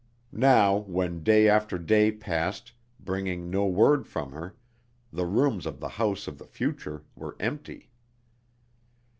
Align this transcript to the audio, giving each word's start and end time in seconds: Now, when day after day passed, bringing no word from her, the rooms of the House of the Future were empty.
Now, 0.31 0.77
when 0.77 1.21
day 1.21 1.47
after 1.47 1.77
day 1.77 2.11
passed, 2.11 2.71
bringing 2.99 3.51
no 3.51 3.67
word 3.67 4.07
from 4.07 4.31
her, 4.31 4.55
the 5.13 5.27
rooms 5.27 5.67
of 5.67 5.79
the 5.79 5.89
House 5.89 6.27
of 6.27 6.39
the 6.39 6.47
Future 6.47 7.03
were 7.15 7.35
empty. 7.39 7.91